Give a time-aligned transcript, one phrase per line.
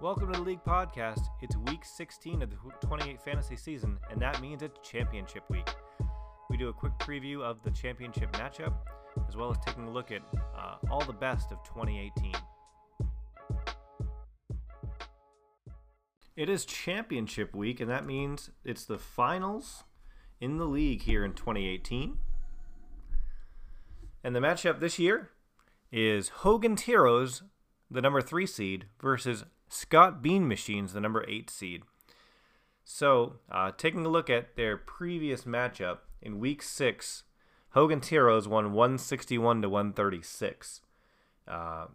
[0.00, 1.26] Welcome to the League Podcast.
[1.42, 2.56] It's week 16 of the
[2.86, 5.68] 28 fantasy season, and that means it's championship week.
[6.48, 8.72] We do a quick preview of the championship matchup,
[9.28, 10.22] as well as taking a look at
[10.56, 12.32] uh, all the best of 2018.
[16.34, 19.84] It is championship week, and that means it's the finals
[20.40, 22.16] in the league here in 2018.
[24.24, 25.28] And the matchup this year
[25.92, 27.42] is Hogan's Heroes,
[27.90, 31.84] the number three seed, versus Scott Bean Machines, the number eight seed.
[32.82, 37.22] So, uh, taking a look at their previous matchup in week six,
[37.70, 40.80] Hogan's Heroes won 161 to 136.
[41.46, 41.86] Uh,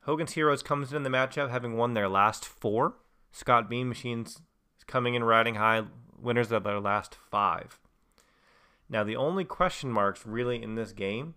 [0.00, 2.96] Hogan's Heroes comes in the matchup having won their last four.
[3.30, 4.40] Scott Bean Machines
[4.88, 5.84] coming in riding high,
[6.20, 7.78] winners of their last five.
[8.88, 11.34] Now, the only question marks really in this game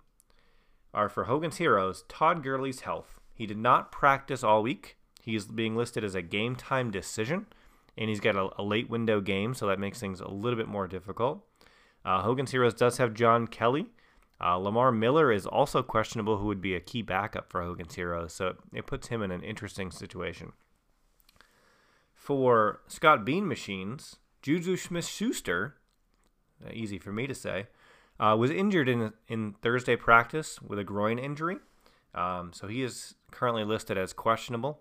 [0.91, 3.20] are for Hogan's Heroes, Todd Gurley's health.
[3.35, 4.98] He did not practice all week.
[5.27, 7.48] He's being listed as a game time decision,
[7.98, 10.70] and he's got a, a late window game, so that makes things a little bit
[10.70, 11.43] more difficult.
[12.05, 13.88] Uh, Hogan's Heroes does have John Kelly.
[14.40, 18.32] Uh, Lamar Miller is also questionable, who would be a key backup for Hogan's Heroes,
[18.32, 20.54] so it puts him in an interesting situation.
[22.13, 25.76] For Scott Bean Machines, Juju Smith Schuster,
[26.66, 27.68] uh, easy for me to say,
[28.18, 31.57] uh, was injured in in Thursday practice with a groin injury.
[32.16, 34.79] Um, so he is currently listed as questionable.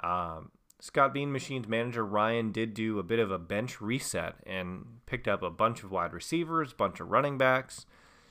[0.00, 0.50] Um,
[0.80, 5.26] Scott Bean Machine's manager Ryan did do a bit of a bench reset and picked
[5.26, 7.86] up a bunch of wide receivers, a bunch of running backs.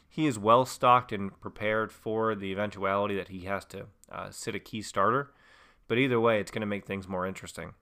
[0.08, 4.54] He is well stocked and prepared for the eventuality that he has to uh, sit
[4.54, 5.32] a key starter.
[5.88, 7.74] But either way, it's going to make things more interesting.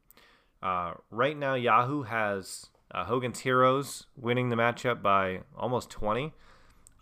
[0.63, 6.33] Uh, right now, Yahoo has uh, Hogan's Heroes winning the matchup by almost 20.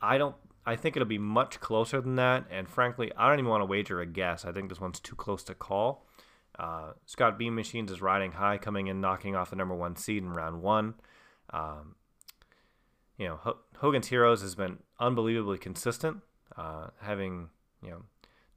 [0.02, 0.36] I don't.
[0.66, 3.66] I think it'll be much closer than that, and frankly, I don't even want to
[3.66, 4.46] wager a guess.
[4.46, 6.06] I think this one's too close to call.
[6.60, 10.24] Uh, Scott Bean Machines is riding high, coming in, knocking off the number one seed
[10.24, 10.96] in round one.
[11.52, 11.96] Um,
[13.18, 16.18] you know, H- Hogan's Heroes has been unbelievably consistent,
[16.58, 17.50] uh, having
[17.82, 18.02] you know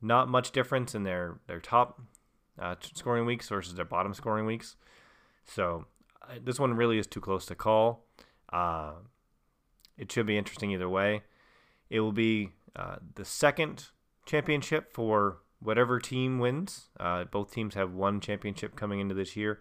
[0.01, 2.01] not much difference in their their top
[2.59, 4.75] uh, scoring weeks versus their bottom scoring weeks.
[5.45, 5.87] So
[6.43, 8.05] this one really is too close to call.
[8.53, 8.95] Uh,
[9.97, 11.23] it should be interesting either way.
[11.89, 13.91] It will be uh, the second
[14.27, 16.89] championship for whatever team wins.
[16.99, 19.61] Uh, both teams have one championship coming into this year,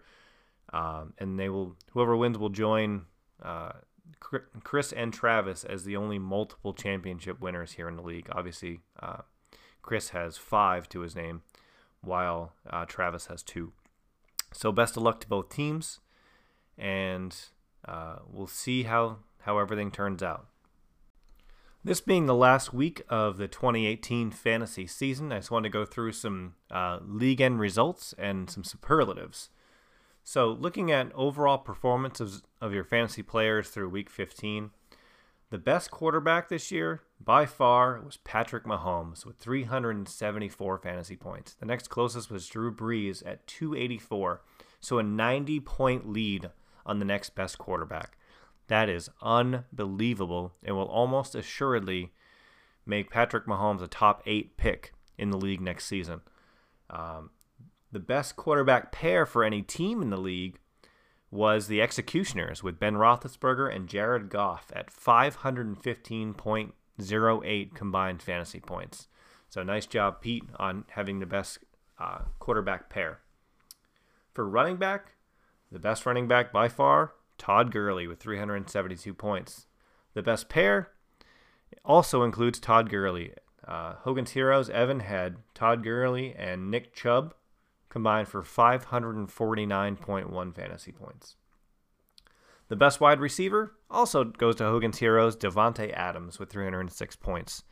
[0.72, 3.02] um, and they will whoever wins will join
[3.42, 3.72] uh,
[4.20, 8.28] Chris and Travis as the only multiple championship winners here in the league.
[8.32, 9.22] Obviously, uh,
[9.82, 11.42] Chris has five to his name,
[12.00, 13.72] while uh, Travis has two.
[14.52, 16.00] So best of luck to both teams
[16.78, 17.34] and
[17.86, 20.46] uh, we'll see how how everything turns out.
[21.84, 25.84] This being the last week of the 2018 fantasy season, I just wanted to go
[25.84, 29.50] through some uh, league end results and some superlatives.
[30.22, 34.70] So, looking at overall performance of, of your fantasy players through week 15,
[35.50, 41.54] the best quarterback this year by far was Patrick Mahomes with 374 fantasy points.
[41.54, 44.40] The next closest was Drew Brees at 284,
[44.80, 46.50] so a 90 point lead
[46.86, 48.16] on the next best quarterback.
[48.68, 52.12] That is unbelievable and will almost assuredly
[52.86, 56.22] make Patrick Mahomes a top eight pick in the league next season.
[56.90, 57.30] Um,
[57.90, 60.58] the best quarterback pair for any team in the league
[61.30, 69.08] was the Executioners with Ben Roethlisberger and Jared Goff at 515.08 combined fantasy points.
[69.48, 71.60] So nice job, Pete, on having the best
[71.98, 73.20] uh, quarterback pair.
[74.34, 75.12] For running back,
[75.70, 79.66] the best running back by far, Todd Gurley with 372 points.
[80.14, 80.92] The best pair
[81.84, 83.32] also includes Todd Gurley.
[83.66, 87.34] Uh, Hogan's Heroes, Evan Head, Todd Gurley and Nick Chubb
[87.88, 91.34] combined for 549.1 fantasy points.
[92.68, 97.64] The best wide receiver also goes to Hogan's Heroes, Davante Adams with 306 points.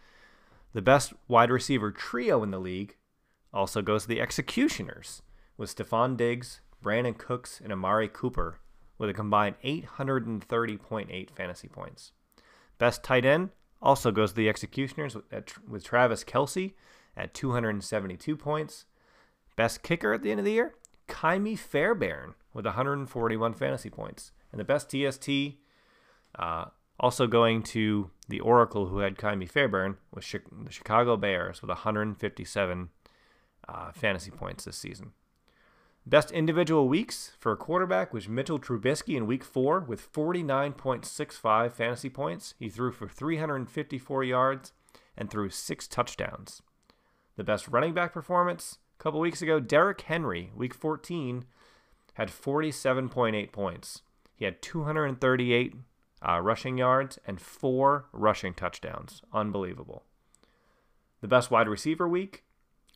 [0.72, 2.97] The best wide receiver trio in the league
[3.54, 5.22] also goes to the Executioners
[5.56, 8.59] with Stefon Diggs, Brandin Cooks, and Amari Cooper
[9.00, 12.12] with a combined 830.8 fantasy points.
[12.76, 13.48] Best tight end
[13.80, 15.24] also goes to the Executioners with,
[15.66, 16.74] with Travis Kelce
[17.16, 18.84] at 272 points.
[19.56, 20.74] Best kicker at the end of the year,
[21.08, 24.32] Ka'imi Fairbairn with 141 fantasy points.
[24.52, 25.56] And the best DST
[26.38, 26.66] uh,
[26.98, 32.88] also going to the Oracle who had Ka'imi Fairbairn was the Chicago Bears with 157
[33.66, 35.12] uh, fantasy points this season.
[36.06, 42.08] Best individual weeks for a quarterback was Mitchell Trubisky in week four with 49.65 fantasy
[42.08, 42.54] points.
[42.58, 44.72] He threw for 354 yards
[45.16, 46.62] and threw six touchdowns.
[47.36, 51.44] The best running back performance A couple weeks ago, Derrick Henry, week 14,
[52.14, 54.02] had 47.8 points.
[54.34, 55.74] He had 238
[56.26, 59.22] uh, rushing yards and four rushing touchdowns.
[59.34, 60.04] Unbelievable.
[61.20, 62.44] The best wide receiver week,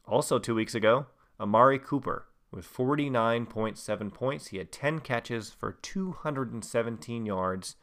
[0.06, 1.06] also two weeks ago,
[1.38, 4.46] Amari Cooper with 49.7 points.
[4.48, 7.76] He had 10 catches for 217 yards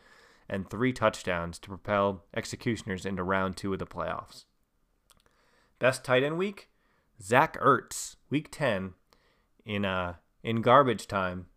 [0.47, 4.45] and three touchdowns to propel Executioners into round two of the playoffs.
[5.79, 6.69] Best tight end week,
[7.21, 8.93] Zach Ertz, week 10,
[9.65, 11.47] in uh, in garbage time,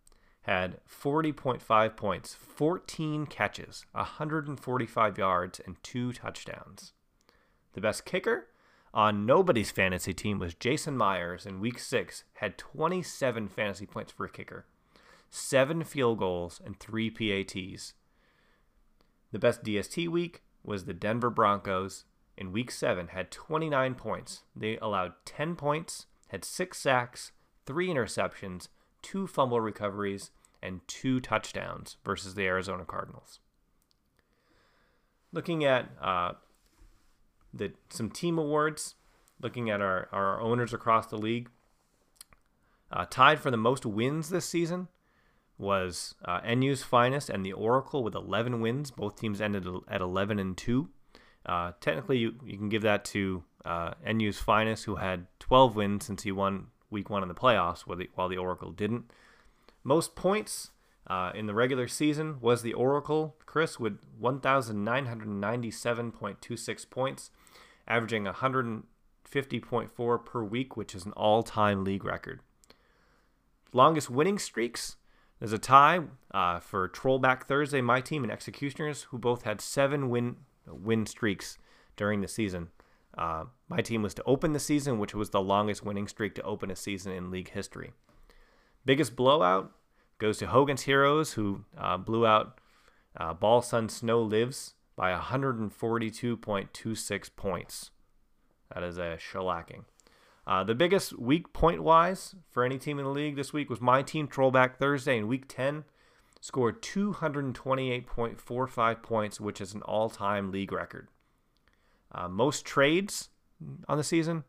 [0.41, 6.93] had 40.5 points, 14 catches, 145 yards, and two touchdowns.
[7.73, 8.47] The best kicker
[8.95, 14.25] on nobody's fantasy team was Jason Myers in week six, had 27 fantasy points for
[14.25, 14.65] a kicker,
[15.29, 17.93] seven field goals, and three PATs.
[19.33, 22.05] The best DST week was the Denver Broncos
[22.37, 24.43] in week seven, had 29 points.
[24.55, 27.33] They allowed 10 points, had six sacks,
[27.65, 28.69] three interceptions,
[29.01, 30.31] two fumble recoveries,
[30.63, 33.39] and two touchdowns versus the Arizona Cardinals.
[35.33, 36.33] Looking at uh,
[37.55, 38.95] the some team awards,
[39.41, 41.49] looking at our, our owners across the league,
[42.91, 44.87] uh, tied for the most wins this season
[45.57, 48.91] was uh, NU's finest and the Oracle with 11 wins.
[48.91, 50.89] Both teams ended at 11 and 2.
[51.45, 56.05] Uh, technically, you, you can give that to uh, NU's finest, who had 12 wins
[56.05, 59.05] since he won week one in the playoffs, while the, while the Oracle didn't.
[59.83, 60.71] Most points
[61.07, 67.31] uh, in the regular season was the Oracle, Chris, with 1,997.26 points,
[67.87, 72.39] averaging 150.4 per week, which is an all time league record.
[73.73, 74.97] Longest winning streaks
[75.39, 76.01] there's a tie
[76.33, 80.37] uh, for Trollback Thursday, my team, and Executioners, who both had seven win
[80.67, 81.57] win streaks
[81.95, 82.69] during the season.
[83.17, 86.41] Uh, my team was to open the season, which was the longest winning streak to
[86.41, 87.91] open a season in league history.
[88.85, 89.71] Biggest blowout
[90.17, 92.61] goes to Hogan's Heroes, who uh, blew out
[93.17, 97.91] uh, Ball Sun Snow Lives by 142.26 points.
[98.73, 99.83] That is a shellacking.
[100.47, 103.81] Uh, the biggest week point wise for any team in the league this week was
[103.81, 105.85] my team, Trollback Thursday, in week 10,
[106.39, 111.07] scored 228.45 points, which is an all time league record.
[112.11, 113.29] Uh, most trades
[113.87, 114.43] on the season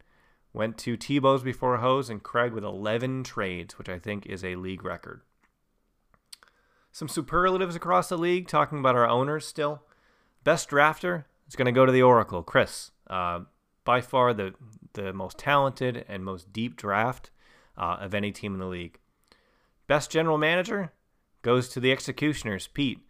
[0.52, 4.56] went to Tebow's before Hose and Craig with 11 trades, which I think is a
[4.56, 5.22] league record.
[6.96, 9.82] Some superlatives across the league, talking about our owners still.
[10.44, 12.90] Best drafter is going to go to the Oracle, Chris.
[13.06, 13.40] Uh,
[13.84, 14.54] by far the
[14.94, 17.30] the most talented and most deep draft
[17.76, 18.98] uh, of any team in the league.
[19.86, 20.90] Best general manager
[21.42, 23.00] goes to the Executioners, Pete.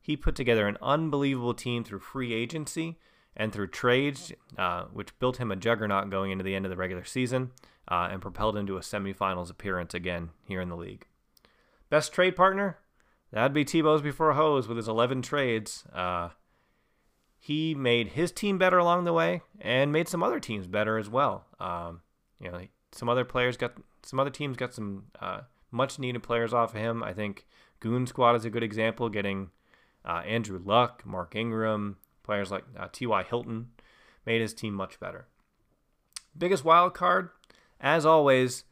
[0.00, 2.96] He put together an unbelievable team through free agency
[3.36, 6.76] and through trades, uh, which built him a juggernaut going into the end of the
[6.76, 7.50] regular season
[7.88, 11.08] uh, and propelled him to a semifinals appearance again here in the league.
[11.90, 12.78] Best trade partner?
[13.32, 15.84] That'd be Tebow's before Hose with his 11 trades.
[15.92, 16.30] Uh,
[17.38, 21.08] he made his team better along the way and made some other teams better as
[21.08, 21.46] well.
[21.58, 22.02] Um,
[22.38, 22.60] you know,
[22.92, 23.72] some other players got
[24.04, 25.40] some other teams got some uh,
[25.70, 27.02] much needed players off of him.
[27.02, 27.46] I think
[27.80, 29.50] Goon Squad is a good example, getting
[30.04, 33.22] uh, Andrew Luck, Mark Ingram, players like uh, T.Y.
[33.24, 33.70] Hilton
[34.26, 35.26] made his team much better.
[36.36, 37.30] Biggest wild card,
[37.80, 38.64] as always,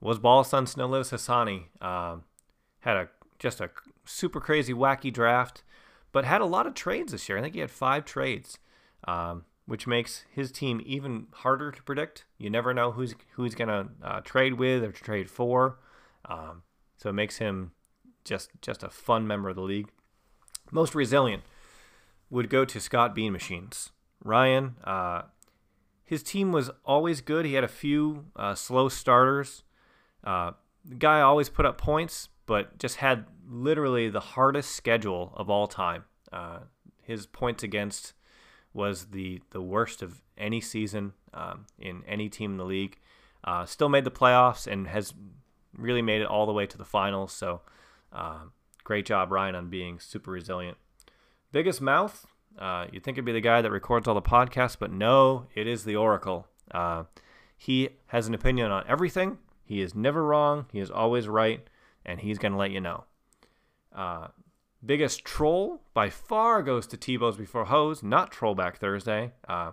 [0.00, 1.66] was Ball Sun Snowlives Hassani.
[1.84, 2.24] Um,
[2.80, 3.08] had a
[3.38, 3.70] just a
[4.08, 5.62] super crazy wacky draft
[6.12, 7.38] but had a lot of trades this year.
[7.38, 8.58] I think he had five trades,
[9.06, 12.24] um, which makes his team even harder to predict.
[12.38, 15.78] You never know who's who's going to uh, trade with or trade for,
[16.24, 16.62] um,
[16.96, 17.72] so it makes him
[18.24, 19.90] just just a fun member of the league.
[20.70, 21.42] Most resilient
[22.30, 23.90] would go to Scott Bean Machines.
[24.24, 25.22] Ryan, uh,
[26.04, 27.46] his team was always good.
[27.46, 29.62] He had a few uh, slow starters.
[30.24, 30.52] Uh,
[30.84, 35.68] the guy always put up points, but just had literally the hardest schedule of all
[35.68, 36.04] time.
[36.32, 36.60] Uh,
[37.02, 38.14] his points against
[38.74, 42.98] was the the worst of any season um, in any team in the league.
[43.44, 45.14] Uh, still made the playoffs and has
[45.76, 47.32] really made it all the way to the finals.
[47.32, 47.60] So,
[48.12, 48.40] uh,
[48.82, 50.76] great job, Ryan, on being super resilient.
[51.52, 52.26] Biggest mouth.
[52.58, 55.68] Uh, you'd think it'd be the guy that records all the podcasts, but no, it
[55.68, 56.48] is the Oracle.
[56.72, 57.04] Uh,
[57.56, 59.38] he has an opinion on everything.
[59.64, 60.66] He is never wrong.
[60.72, 61.68] He is always right,
[62.08, 63.04] and he's going to let you know.
[63.94, 64.28] Uh,
[64.84, 69.32] biggest troll by far goes to Tebow's Before Hose, not Trollback Thursday.
[69.46, 69.72] Uh,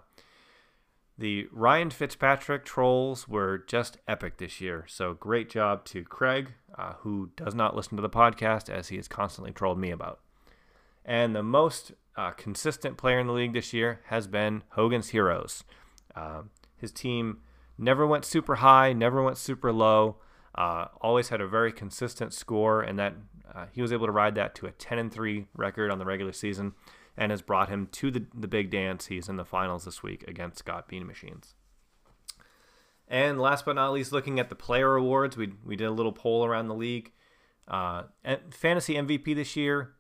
[1.18, 4.86] the Ryan Fitzpatrick trolls were just epic this year.
[4.88, 8.98] So great job to Craig, uh, who does not listen to the podcast as he
[8.98, 10.20] has constantly trolled me about.
[11.06, 15.64] And the most uh, consistent player in the league this year has been Hogan's Heroes.
[16.14, 16.42] Uh,
[16.76, 17.38] his team
[17.78, 20.18] never went super high, never went super low.
[20.58, 23.14] Uh, always had a very consistent score, and that
[23.54, 26.06] uh, he was able to ride that to a 10 and 3 record on the
[26.06, 26.74] regular season,
[27.18, 29.08] and has brought him to the the big dance.
[29.08, 31.56] He's in the finals this week against Scott Bean Machines.
[33.08, 36.14] And last but not least, looking at the player awards, we we did a little
[36.14, 37.12] poll around the league.
[37.68, 38.04] Uh,
[38.52, 39.96] fantasy MVP this year,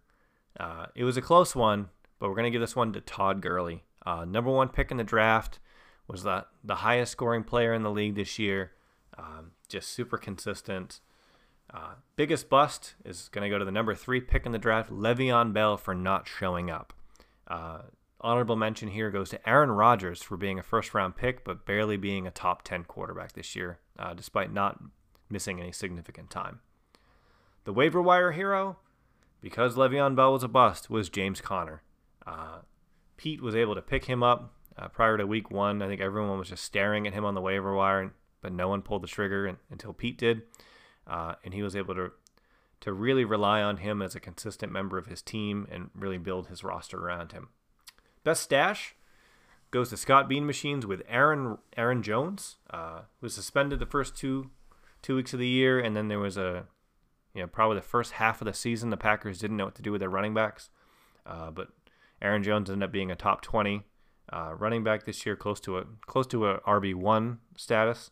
[0.59, 3.83] uh, it was a close one, but we're gonna give this one to Todd Gurley,
[4.05, 5.59] uh, number one pick in the draft
[6.07, 8.71] was the, the highest scoring player in the league this year.
[9.17, 11.00] Um, just super consistent.
[11.74, 14.91] Uh, biggest bust is going to go to the number three pick in the draft,
[14.91, 16.93] Le'Veon Bell, for not showing up.
[17.48, 17.79] Uh,
[18.22, 21.98] honorable mention here goes to Aaron Rodgers for being a first round pick, but barely
[21.98, 24.79] being a top 10 quarterback this year, uh, despite not
[25.29, 26.60] missing any significant time.
[27.65, 28.77] The waiver wire hero,
[29.41, 31.81] because Le'Veon Bell was a bust, was James Conner.
[32.25, 32.60] Uh,
[33.17, 35.81] Pete was able to pick him up uh, prior to week one.
[35.81, 38.13] I think everyone was just staring at him on the waiver wire,
[38.46, 40.44] but no one pulled the trigger until Pete did,
[41.08, 42.12] uh, and he was able to
[42.80, 46.46] to really rely on him as a consistent member of his team and really build
[46.46, 47.48] his roster around him.
[48.24, 48.94] Best stash
[49.72, 54.16] goes to Scott Bean Machines with Aaron Aaron Jones, uh, who was suspended the first
[54.16, 54.52] two
[55.02, 56.68] two weeks of the year, and then there was a
[57.34, 59.82] you know probably the first half of the season the Packers didn't know what to
[59.82, 60.70] do with their running backs,
[61.25, 61.70] uh, but
[62.22, 63.82] Aaron Jones ended up being a top 20
[64.32, 68.12] uh, running back this year, close to a close to a RB one status.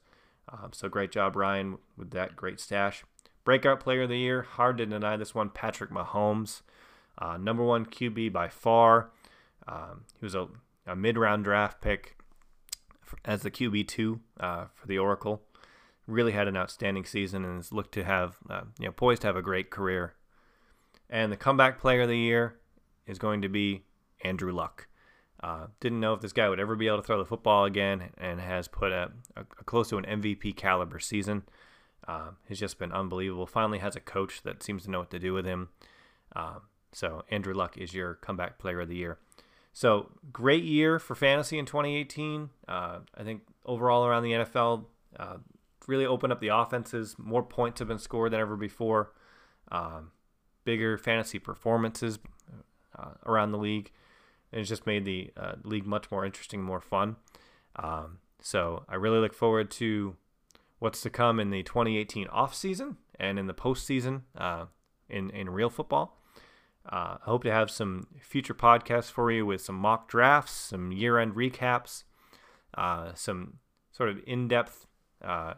[0.50, 3.04] Um, so great job, Ryan, with that great stash.
[3.44, 5.50] Breakout player of the year, hard to deny this one.
[5.50, 6.62] Patrick Mahomes,
[7.18, 9.12] uh, number one QB by far.
[9.68, 10.48] Um, he was a,
[10.86, 12.18] a mid round draft pick
[13.26, 15.42] as the QB two uh, for the Oracle.
[16.08, 19.28] Really had an outstanding season and has looked to have uh, you know poised to
[19.28, 20.14] have a great career.
[21.10, 22.60] And the comeback player of the year
[23.06, 23.84] is going to be
[24.24, 24.88] Andrew Luck.
[25.44, 28.12] Uh, didn't know if this guy would ever be able to throw the football again,
[28.18, 31.44] and has put a, a, close to an MVP caliber season.
[32.08, 33.46] Uh, has just been unbelievable.
[33.46, 35.70] Finally has a coach that seems to know what to do with him.
[36.34, 36.60] Uh,
[36.94, 39.20] so Andrew Luck is your comeback player of the year.
[39.74, 42.50] So great year for fantasy in 2018.
[42.68, 44.86] Uh, I think overall around the NFL,
[45.18, 45.38] uh,
[45.88, 47.16] really opened up the offenses.
[47.18, 49.12] More points have been scored than ever before.
[49.72, 50.12] Um,
[50.64, 52.20] bigger fantasy performances
[52.98, 53.92] uh, around the league
[54.54, 57.16] and it's just made the uh, league much more interesting, more fun.
[57.76, 60.16] Um, so I really look forward to
[60.80, 64.66] what's to come in the 2018 off season and in the postseason uh,
[65.10, 66.20] in in real football.
[66.86, 70.92] Uh, I hope to have some future podcasts for you with some mock drafts, some
[70.92, 72.04] year-end recaps,
[72.78, 73.60] uh, some
[73.94, 74.86] sort of in-depth,
[75.24, 75.54] uh,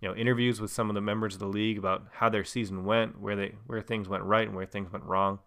[0.00, 2.86] you know, interviews with some of the members of the league about how their season
[2.86, 5.40] went, where they where things went right and where things went wrong.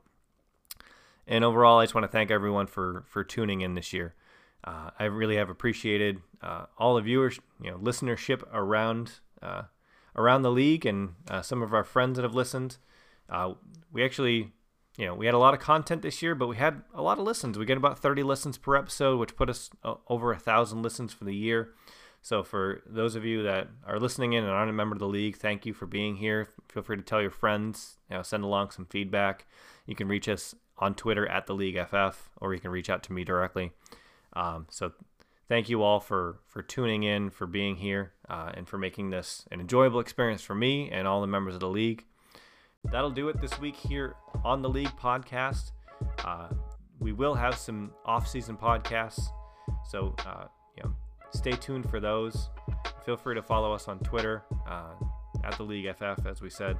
[1.27, 4.15] And overall, I just want to thank everyone for for tuning in this year.
[4.63, 9.11] Uh, I really have appreciated uh, all the viewers, you know, listenership around
[9.41, 9.63] uh,
[10.15, 12.77] around the league, and uh, some of our friends that have listened.
[13.29, 13.53] Uh,
[13.91, 14.51] we actually,
[14.97, 17.17] you know, we had a lot of content this year, but we had a lot
[17.17, 17.57] of listens.
[17.57, 21.13] We get about 30 listens per episode, which put us uh, over a thousand listens
[21.13, 21.73] for the year.
[22.21, 25.07] So for those of you that are listening in and aren't a member of the
[25.07, 26.47] league, thank you for being here.
[26.69, 29.45] Feel free to tell your friends, you know, send along some feedback.
[29.85, 33.03] You can reach us on Twitter at the League FF, or you can reach out
[33.03, 33.71] to me directly.
[34.33, 34.91] Um, so
[35.47, 39.45] thank you all for for tuning in, for being here, uh, and for making this
[39.51, 42.05] an enjoyable experience for me and all the members of the league.
[42.91, 45.71] That'll do it this week here on the League podcast.
[46.25, 46.49] Uh,
[46.99, 49.27] we will have some off-season podcasts,
[49.89, 50.93] so uh, you know,
[51.31, 52.49] stay tuned for those.
[53.05, 54.95] Feel free to follow us on Twitter uh,
[55.43, 56.77] at the League FF, as we said,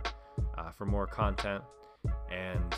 [0.58, 1.64] uh, for more content
[2.32, 2.76] and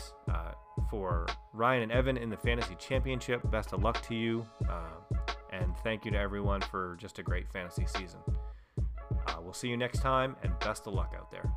[0.90, 3.48] for Ryan and Evan in the fantasy championship.
[3.50, 4.46] Best of luck to you.
[4.68, 5.16] Uh,
[5.52, 8.20] and thank you to everyone for just a great fantasy season.
[9.26, 11.50] Uh, we'll see you next time, and best of luck out there.